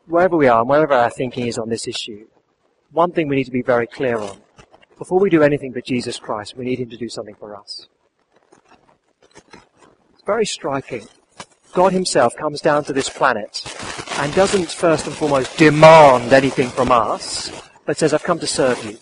[0.06, 2.28] Wherever we are, and wherever our thinking is on this issue,
[2.92, 4.40] one thing we need to be very clear on.
[5.00, 7.88] Before we do anything for Jesus Christ, we need him to do something for us.
[10.14, 11.08] It's very striking.
[11.74, 13.64] God himself comes down to this planet
[14.20, 17.50] and doesn't first and foremost demand anything from us,
[17.86, 18.98] but says, I've come to serve you.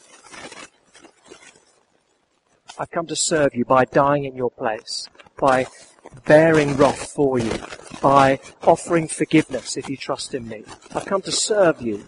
[2.77, 5.09] I've come to serve you by dying in your place,
[5.39, 5.65] by
[6.25, 7.51] bearing wrath for you,
[7.99, 10.63] by offering forgiveness if you trust in me.
[10.93, 12.07] I've come to serve you.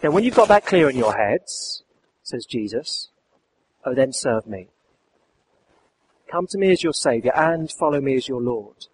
[0.00, 1.82] Now when you've got that clear in your heads,
[2.22, 3.08] says Jesus,
[3.84, 4.68] oh then serve me.
[6.30, 8.86] Come to me as your Saviour and follow me as your Lord.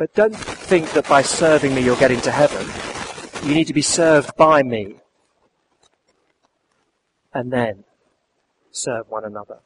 [0.00, 2.66] But don't think that by serving me you're getting to heaven.
[3.46, 4.94] You need to be served by me.
[7.34, 7.84] And then
[8.70, 9.58] serve one another.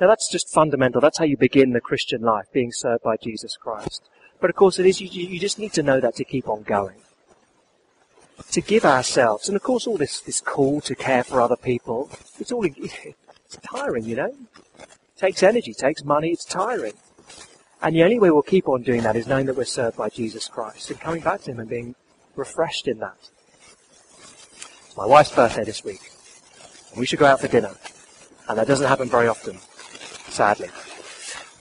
[0.00, 1.00] Now that's just fundamental.
[1.00, 4.08] That's how you begin the Christian life, being served by Jesus Christ.
[4.40, 6.62] But of course it is, you, you just need to know that to keep on
[6.62, 7.02] going.
[8.52, 12.08] To give ourselves, and of course all this, this call to care for other people,
[12.38, 14.32] it's all, it's tiring, you know?
[14.78, 16.92] It takes energy, takes money, it's tiring.
[17.82, 20.08] And the only way we'll keep on doing that is knowing that we're served by
[20.08, 21.96] Jesus Christ and coming back to Him and being
[22.36, 23.16] refreshed in that.
[24.86, 26.00] It's my wife's birthday this week.
[26.90, 27.74] And we should go out for dinner.
[28.48, 29.58] And that doesn't happen very often,
[30.30, 30.68] sadly.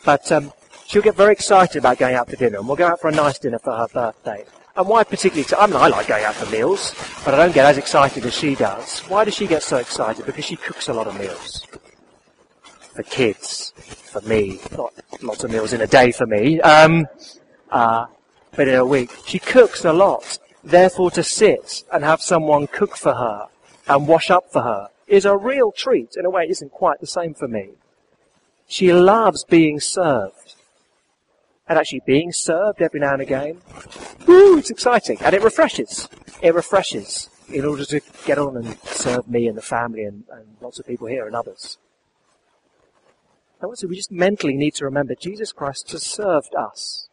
[0.05, 0.53] But um,
[0.85, 3.11] she'll get very excited about going out for dinner, and we'll go out for a
[3.11, 4.45] nice dinner for her birthday.
[4.75, 5.47] And why particularly?
[5.57, 6.93] I mean, I like going out for meals,
[7.25, 8.99] but I don't get as excited as she does.
[9.01, 10.25] Why does she get so excited?
[10.25, 11.65] Because she cooks a lot of meals
[12.93, 17.07] for kids, for me, not lots of meals in a day for me, um,
[17.71, 18.05] uh,
[18.55, 19.11] but in a week.
[19.25, 20.39] She cooks a lot.
[20.63, 23.47] Therefore, to sit and have someone cook for her
[23.87, 26.15] and wash up for her is a real treat.
[26.15, 27.71] In a way, it isn't quite the same for me.
[28.67, 30.55] She loves being served.
[31.67, 33.61] And actually being served every now and again,
[34.27, 35.17] woo, it's exciting.
[35.21, 36.09] And it refreshes.
[36.41, 40.45] It refreshes in order to get on and serve me and the family and, and
[40.61, 41.77] lots of people here and others.
[43.61, 47.07] And also we just mentally need to remember Jesus Christ has served us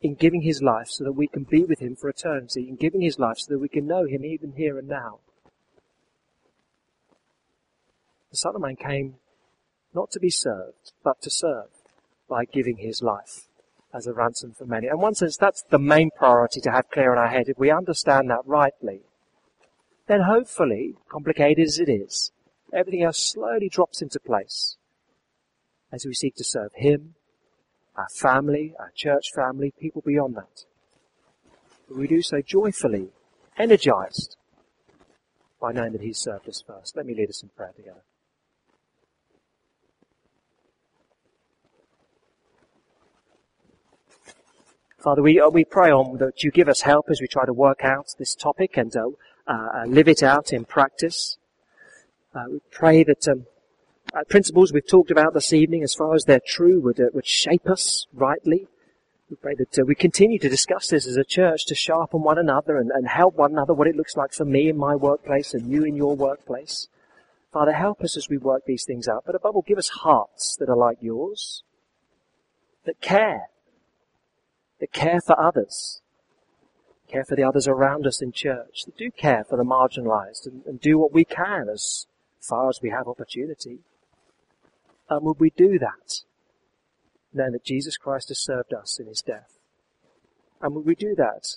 [0.00, 3.00] in giving his life so that we can be with him for eternity, in giving
[3.00, 5.18] his life so that we can know him even here and now.
[8.30, 9.16] The Son of Man came
[9.92, 11.70] not to be served, but to serve
[12.28, 13.48] by giving his life
[13.92, 14.86] as a ransom for many.
[14.86, 17.48] And one sense, that's the main priority to have clear in our head.
[17.48, 19.00] If we understand that rightly,
[20.06, 22.30] then hopefully, complicated as it is,
[22.72, 24.76] everything else slowly drops into place
[25.92, 27.14] as we seek to serve him
[27.98, 30.64] our family, our church family, people beyond that.
[31.88, 33.08] But we do so joyfully,
[33.58, 34.36] energized
[35.60, 36.96] by knowing that He's served us first.
[36.96, 38.04] Let me lead us in prayer together.
[44.98, 47.52] Father, we, uh, we pray on that you give us help as we try to
[47.52, 49.10] work out this topic and uh,
[49.46, 51.37] uh, live it out in practice.
[52.34, 53.46] Uh, we pray that um,
[54.14, 57.26] uh, principles we've talked about this evening, as far as they're true, would, uh, would
[57.26, 58.68] shape us rightly.
[59.30, 62.36] We pray that uh, we continue to discuss this as a church to sharpen one
[62.36, 65.54] another and, and help one another what it looks like for me in my workplace
[65.54, 66.88] and you in your workplace.
[67.50, 70.54] Father, help us as we work these things out, but above all, give us hearts
[70.60, 71.62] that are like yours,
[72.84, 73.48] that care,
[74.80, 76.02] that care for others,
[77.10, 80.62] care for the others around us in church, that do care for the marginalized and,
[80.66, 82.06] and do what we can as
[82.40, 83.80] far as we have opportunity
[85.10, 86.22] and would we do that,
[87.32, 89.58] knowing that Jesus Christ has served us in his death?
[90.60, 91.56] And would we do that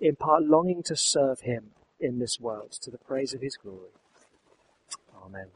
[0.00, 3.90] in part longing to serve him in this world to the praise of his glory?
[5.24, 5.46] Amen.